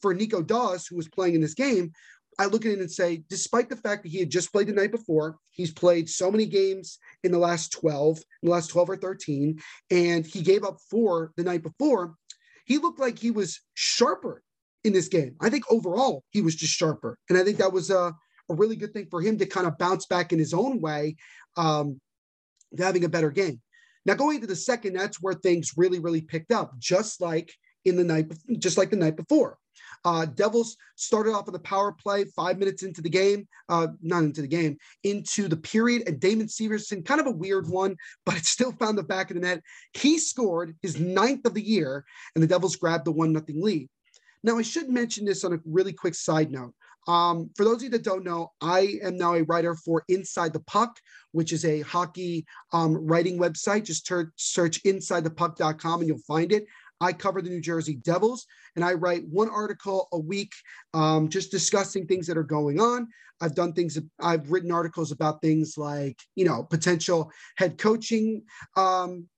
[0.00, 1.92] for Nico Daws, who was playing in this game,
[2.38, 4.72] I look at it and say, despite the fact that he had just played the
[4.72, 8.90] night before, he's played so many games in the last 12, in the last 12
[8.90, 9.58] or 13,
[9.90, 12.14] and he gave up four the night before,
[12.64, 14.42] he looked like he was sharper
[14.84, 15.34] in this game.
[15.40, 17.18] I think overall he was just sharper.
[17.28, 18.14] And I think that was a,
[18.48, 21.16] a really good thing for him to kind of bounce back in his own way,
[21.56, 22.00] um,
[22.78, 23.60] having a better game.
[24.08, 27.52] Now going to the second, that's where things really, really picked up, just like
[27.84, 29.58] in the night, just like the night before.
[30.02, 34.22] Uh, Devils started off with a power play five minutes into the game, uh, not
[34.22, 36.08] into the game, into the period.
[36.08, 39.34] And Damon Severson, kind of a weird one, but it still found the back of
[39.34, 39.62] the net.
[39.92, 43.90] He scored his ninth of the year, and the Devils grabbed the one nothing lead.
[44.42, 46.72] Now, I should mention this on a really quick side note.
[47.08, 50.52] Um, for those of you that don't know, I am now a writer for Inside
[50.52, 51.00] the Puck,
[51.32, 53.84] which is a hockey um, writing website.
[53.84, 56.66] Just ter- search insidethepuck.com and you'll find it.
[57.00, 58.44] I cover the New Jersey Devils,
[58.76, 60.52] and I write one article a week,
[60.94, 63.08] um, just discussing things that are going on.
[63.40, 63.98] I've done things.
[64.20, 68.42] I've written articles about things like you know potential head coaching,
[68.76, 69.28] um,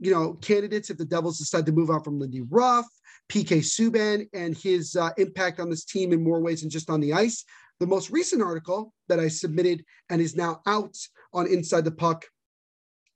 [0.00, 2.86] you know candidates if the Devils decide to move on from Lindy Ruff,
[3.30, 7.00] PK Subban, and his uh, impact on this team in more ways than just on
[7.00, 7.44] the ice.
[7.78, 10.96] The most recent article that I submitted and is now out
[11.32, 12.26] on Inside the Puck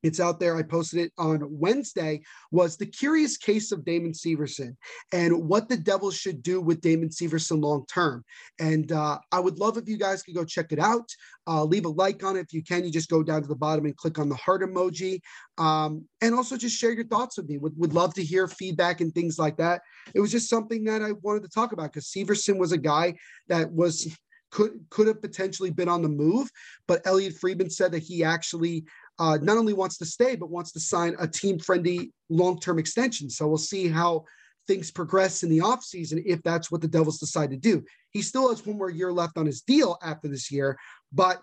[0.05, 0.55] it's out there.
[0.55, 2.23] I posted it on Wednesday.
[2.53, 4.77] Was the curious case of Damon Severson
[5.12, 8.23] and what the Devils should do with Damon Severson long term.
[8.61, 11.09] And uh, I would love if you guys could go check it out.
[11.47, 12.85] Uh, leave a like on it if you can.
[12.85, 15.21] You just go down to the bottom and click on the heart emoji,
[15.57, 17.57] um, and also just share your thoughts with me.
[17.57, 19.81] Would would love to hear feedback and things like that.
[20.14, 23.14] It was just something that I wanted to talk about because Severson was a guy
[23.49, 24.14] that was
[24.55, 26.49] could could have potentially been on the move,
[26.87, 28.85] but Elliotte Friedman said that he actually
[29.18, 32.79] uh, not only wants to stay, but wants to sign a team friendly long term
[32.79, 33.31] extension.
[33.31, 34.24] So we'll see how
[34.66, 37.85] things progress in the offseason if that's what the Devils decide to do.
[38.11, 40.79] He still has one more year left on his deal after this year,
[41.12, 41.40] but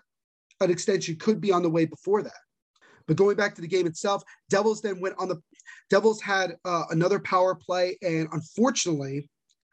[0.60, 2.32] an extension could be on the way before that.
[3.06, 5.40] But going back to the game itself, Devils then went on the
[5.90, 9.28] Devils had uh, another power play, and unfortunately,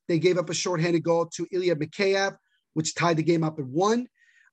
[0.07, 2.35] they gave up a shorthanded goal to Ilya Mikheyev,
[2.73, 4.07] which tied the game up at one.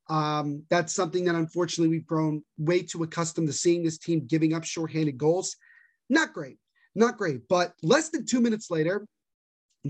[0.09, 4.55] Um, that's something that unfortunately we've grown way too accustomed to seeing this team giving
[4.55, 5.57] up shorthanded goals.
[6.09, 6.59] Not great.
[6.95, 7.49] not great.
[7.49, 9.07] But less than two minutes later,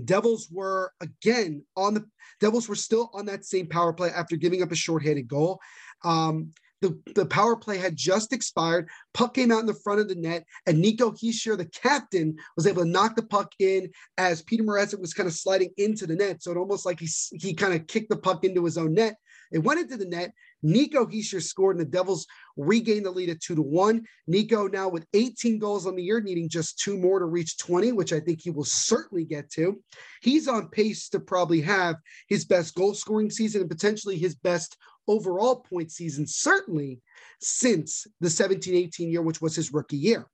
[0.05, 2.05] Devils were again on the
[2.39, 5.59] Devils were still on that same power play after giving up a shorthanded goal.
[6.03, 8.89] Um, the, the power play had just expired.
[9.13, 12.67] Puck came out in the front of the net, and Nico Hischier, the captain, was
[12.67, 16.15] able to knock the puck in as Peter Mrazek was kind of sliding into the
[16.15, 16.43] net.
[16.43, 19.15] So it almost like he, he kind of kicked the puck into his own net.
[19.51, 20.33] It went into the net.
[20.63, 22.25] Nico Hischier scored, and the Devils
[22.57, 24.05] regained the lead at two to one.
[24.25, 27.91] Nico now with 18 goals on the year, needing just two more to reach 20,
[27.91, 29.81] which I think he will certainly get to.
[30.21, 31.95] He's on pace to probably have
[32.27, 34.75] his best goal scoring season and potentially his best
[35.07, 37.01] overall point season, certainly
[37.41, 40.27] since the 17 18 year, which was his rookie year.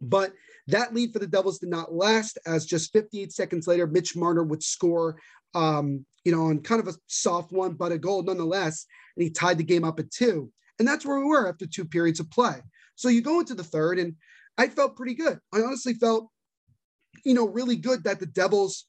[0.00, 0.32] But
[0.68, 4.44] that lead for the Devils did not last, as just 58 seconds later, Mitch Marner
[4.44, 5.18] would score
[5.54, 8.86] um, you know, on kind of a soft one, but a goal nonetheless.
[9.16, 10.50] And he tied the game up at two.
[10.78, 12.60] And that's where we were after two periods of play.
[12.94, 14.14] So you go into the third, and
[14.56, 15.38] I felt pretty good.
[15.52, 16.28] I honestly felt,
[17.24, 18.86] you know, really good that the Devils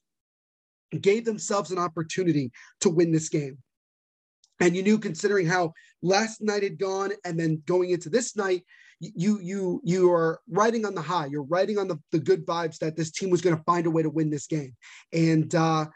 [1.00, 3.58] gave themselves an opportunity to win this game.
[4.60, 8.64] And you knew, considering how last night had gone, and then going into this night,
[9.00, 11.26] you you you are riding on the high.
[11.26, 13.90] You're riding on the, the good vibes that this team was going to find a
[13.90, 14.76] way to win this game.
[15.12, 15.86] And uh,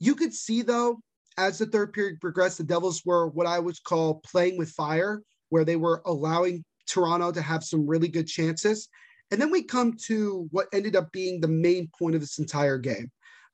[0.00, 1.00] you could see though,
[1.36, 5.22] as the third period progressed, the Devils were what I would call playing with fire,
[5.50, 8.88] where they were allowing Toronto to have some really good chances.
[9.30, 12.78] And then we come to what ended up being the main point of this entire
[12.78, 13.10] game.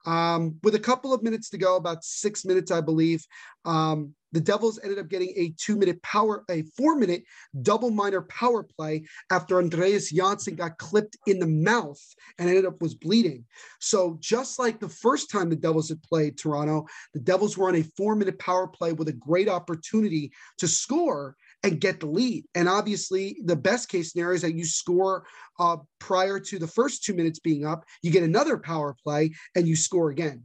[0.07, 3.25] Um, with a couple of minutes to go, about six minutes, I believe,
[3.65, 7.23] um, the Devils ended up getting a two minute power, a four minute
[7.63, 12.03] double minor power play after Andreas Johnsson got clipped in the mouth
[12.39, 13.45] and ended up was bleeding.
[13.81, 17.77] So just like the first time the Devils had played Toronto, the Devils were on
[17.77, 22.45] a four minute power play with a great opportunity to score and get the lead.
[22.57, 25.27] And obviously, the best case scenario is that you score
[25.61, 29.69] uh, prior to the first two minutes being up, you get another power play and
[29.69, 30.43] you score again.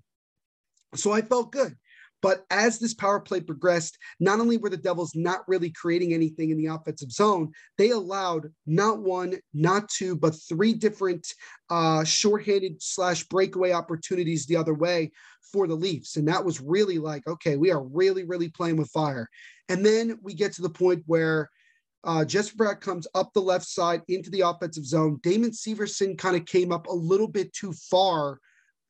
[0.96, 1.76] So I felt good.
[2.22, 6.50] But as this power play progressed, not only were the Devils not really creating anything
[6.50, 11.26] in the offensive zone, they allowed not one, not two, but three different
[11.70, 15.12] uh, shorthanded slash breakaway opportunities the other way
[15.52, 16.18] for the Leafs.
[16.18, 19.28] And that was really like, okay, we are really, really playing with fire.
[19.70, 21.50] And then we get to the point where
[22.04, 25.20] uh, Jesper Bratt comes up the left side into the offensive zone.
[25.22, 28.40] Damon Severson kind of came up a little bit too far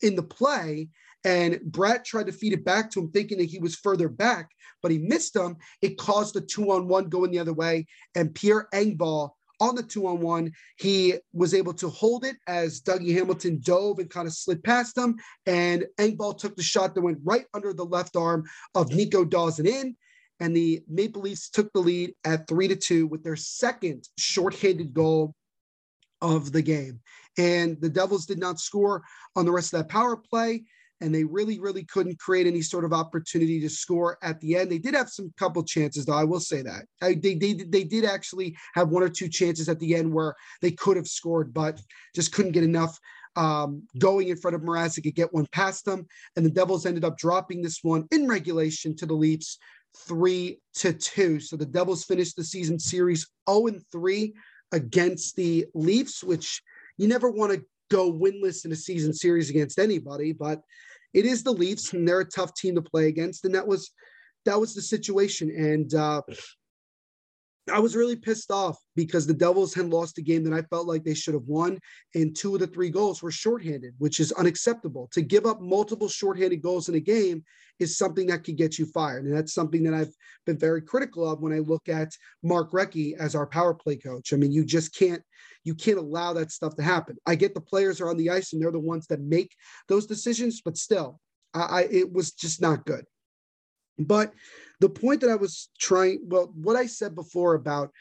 [0.01, 0.89] in the play.
[1.23, 4.49] And Bratt tried to feed it back to him, thinking that he was further back,
[4.81, 5.57] but he missed him.
[5.81, 7.87] It caused the two on one going the other way.
[8.15, 12.81] And Pierre Engvall on the two on one, he was able to hold it as
[12.81, 15.17] Dougie Hamilton dove and kind of slid past him.
[15.45, 18.45] And Engvall took the shot that went right under the left arm
[18.75, 19.97] of Nico Dawson in.
[20.39, 24.93] And the Maple Leafs took the lead at three to two with their second shorthanded
[24.93, 25.35] goal
[26.21, 27.01] of the game.
[27.37, 29.03] And the Devils did not score
[29.35, 30.63] on the rest of that power play
[31.01, 34.71] and they really, really couldn't create any sort of opportunity to score at the end.
[34.71, 36.13] They did have some couple chances, though.
[36.13, 39.69] I will say that I, they they they did actually have one or two chances
[39.69, 41.79] at the end where they could have scored, but
[42.15, 42.99] just couldn't get enough
[43.35, 46.05] um, going in front of Mrazek to get one past them.
[46.35, 49.57] And the Devils ended up dropping this one in regulation to the Leafs,
[50.07, 51.39] three to two.
[51.39, 54.33] So the Devils finished the season series 0 and 3
[54.71, 56.61] against the Leafs, which
[56.97, 60.61] you never want to go winless in a season series against anybody, but
[61.13, 63.91] it is the Leafs, and they're a tough team to play against, and that was
[64.45, 65.49] that was the situation.
[65.49, 66.21] And uh,
[67.71, 70.87] I was really pissed off because the Devils had lost a game that I felt
[70.87, 71.79] like they should have won,
[72.15, 75.09] and two of the three goals were shorthanded, which is unacceptable.
[75.13, 77.43] To give up multiple shorthanded goals in a game
[77.79, 80.13] is something that could get you fired, and that's something that I've
[80.45, 82.09] been very critical of when I look at
[82.43, 84.33] Mark Recchi as our power play coach.
[84.33, 85.23] I mean, you just can't
[85.69, 87.15] you can't allow that stuff to happen.
[87.27, 89.51] I get the players are on the ice and they're the ones that make
[89.87, 91.19] those decisions, but still,
[91.53, 93.05] I, I it was just not good.
[93.99, 94.33] But
[94.79, 97.91] the point that I was trying, well, what I said before about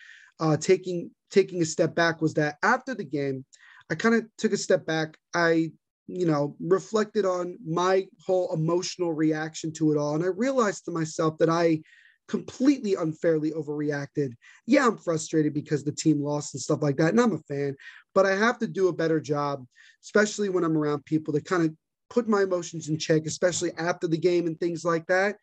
[0.41, 3.45] uh, taking taking a step back was that after the game,
[3.91, 5.19] I kind of took a step back.
[5.35, 5.73] I,
[6.07, 10.91] you know, reflected on my whole emotional reaction to it all, and I realized to
[10.91, 11.83] myself that I
[12.29, 14.35] completely unfairly overreacted.
[14.67, 17.75] Yeah, I'm frustrated because the team lost and stuff like that, and I'm a fan,
[18.15, 19.65] but I have to do a better job,
[20.05, 21.75] especially when I'm around people that kind of
[22.11, 25.37] put my emotions in check, especially after the game and things like that.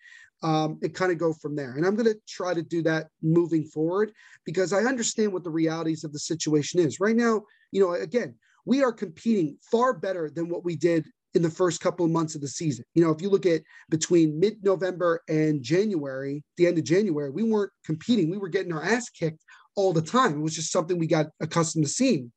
[0.44, 1.76] Um, and kind of go from there.
[1.76, 4.12] And I'm going to try to do that moving forward
[4.46, 7.00] because I understand what the realities of the situation is.
[7.00, 11.06] Right now, you know, again, we are competing far better than what we did
[11.36, 12.86] in the first couple of months of the season.
[12.96, 17.30] You know, if you look at between mid November and January, the end of January,
[17.30, 18.30] we weren't competing.
[18.30, 19.44] We were getting our ass kicked
[19.76, 20.34] all the time.
[20.34, 22.32] It was just something we got accustomed to seeing.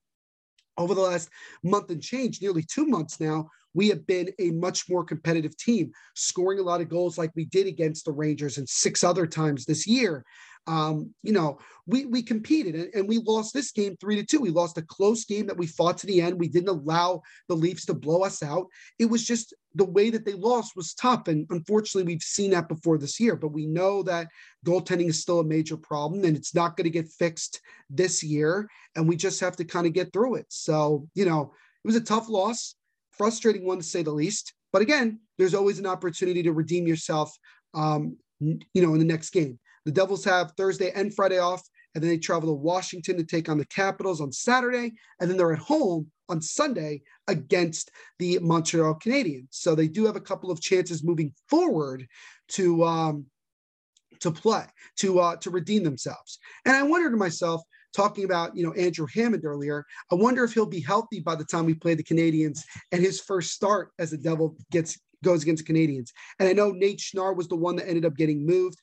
[0.77, 1.29] over the last
[1.63, 5.93] month and change, nearly two months now, we have been a much more competitive team,
[6.15, 9.65] scoring a lot of goals like we did against the Rangers and six other times
[9.65, 10.25] this year.
[10.69, 14.39] Um, you know, we we competed and, and, we lost this game three to two.
[14.39, 16.39] We lost a close game that we fought to the end.
[16.39, 18.67] We didn't allow the Leafs to blow us out.
[18.99, 21.27] It was just the way that they lost was tough.
[21.27, 24.29] And unfortunately, we've seen that before this year, but we know that
[24.67, 28.69] goaltending is still a major problem and it's not going to get fixed this year.
[28.95, 30.47] And we just have to kind of get through it.
[30.51, 31.53] So, you know,
[31.85, 32.75] it was a tough loss,
[33.13, 34.53] frustrating one to say the least.
[34.73, 37.35] But again, there's always an opportunity to redeem yourself,
[37.73, 39.59] um, you know, in the next game.
[39.89, 41.63] The Devils have Thursday and Friday off,
[41.95, 45.39] and then they travel to Washington to take on the Capitals on Saturday, and then
[45.39, 49.47] they're at home on Sunday against the Montreal Canadiens.
[49.49, 52.07] So they do have a couple of chances moving forward
[52.49, 53.25] to um,
[54.21, 54.67] to play
[54.97, 56.39] to uh, to redeem themselves.
[56.67, 57.63] And I wonder to myself,
[57.97, 61.47] talking about you know Andrew Hammond earlier, I wonder if he'll be healthy by the
[61.47, 62.61] time we play the Canadiens
[62.93, 66.11] and his first start as a Devil gets goes against the Canadiens.
[66.39, 68.79] And I know Nate Schnarr was the one that ended up getting moved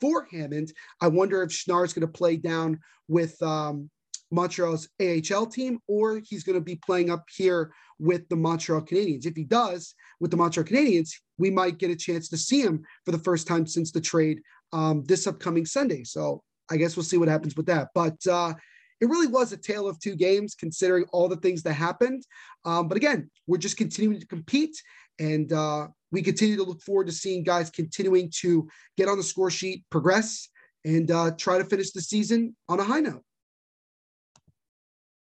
[0.00, 0.72] for Hammond.
[1.00, 3.90] I wonder if Schnarr is going to play down with um,
[4.30, 9.26] Montreal's AHL team or he's going to be playing up here with the Montreal Canadiens.
[9.26, 12.84] If he does with the Montreal Canadiens, we might get a chance to see him
[13.04, 14.40] for the first time since the trade
[14.72, 16.04] um, this upcoming Sunday.
[16.04, 17.88] So I guess we'll see what happens with that.
[17.94, 18.54] But uh,
[19.00, 22.24] it really was a tale of two games considering all the things that happened.
[22.64, 24.76] Um, but again, we're just continuing to compete
[25.18, 29.22] and uh, we continue to look forward to seeing guys continuing to get on the
[29.22, 30.48] score sheet, progress,
[30.84, 33.22] and uh, try to finish the season on a high note.